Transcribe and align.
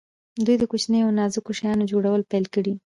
دوی 0.45 0.55
د 0.59 0.63
کوچنیو 0.71 1.05
او 1.07 1.15
نازکو 1.19 1.51
شیانو 1.59 1.89
جوړول 1.91 2.21
پیل 2.31 2.45
کړل. 2.53 2.75